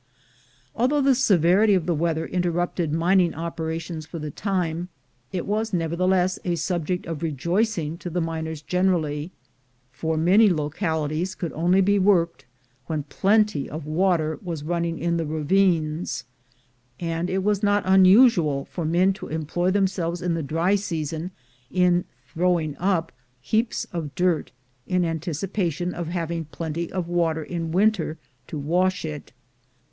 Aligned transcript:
Although 0.75 1.01
the 1.01 1.13
severity 1.13 1.75
of 1.75 1.85
the 1.85 1.93
weather 1.93 2.25
interrupted 2.25 2.91
mining 2.91 3.35
operations 3.35 4.03
for 4.07 4.17
the 4.17 4.31
time, 4.31 4.89
it 5.31 5.45
was 5.45 5.73
nevertheless 5.73 6.39
a 6.43 6.55
subject 6.55 7.05
of 7.05 7.21
rejoicing 7.21 7.99
to 7.99 8.09
the 8.09 8.19
miners 8.19 8.63
generally, 8.63 9.31
for 9.91 10.17
many 10.17 10.49
localities 10.49 11.35
could 11.35 11.53
only 11.53 11.81
be 11.81 11.99
worked 11.99 12.45
when 12.87 13.03
plenty 13.03 13.69
of 13.69 13.85
water 13.85 14.39
was 14.41 14.63
running 14.63 14.97
in 14.97 15.17
the 15.17 15.25
ravines, 15.27 16.23
and 16.99 17.29
it 17.29 17.43
was 17.43 17.61
not 17.61 17.83
unusual 17.85 18.65
for 18.65 18.85
men 18.85 19.13
to 19.13 19.27
employ 19.27 19.69
themselves 19.69 20.19
in 20.23 20.33
the 20.33 20.41
dry 20.41 20.73
season 20.73 21.29
in 21.69 22.05
"throwing 22.25 22.75
up" 22.79 23.11
heaps 23.39 23.85
of 23.93 24.15
dirt, 24.15 24.51
in 24.87 25.05
anticipation 25.05 25.93
of 25.93 26.07
hav 26.07 26.31
ing 26.31 26.45
plenty 26.45 26.91
of 26.91 27.07
water 27.07 27.43
in 27.43 27.71
winter 27.71 28.17
to 28.47 28.57
wash 28.57 29.05
it. 29.05 29.31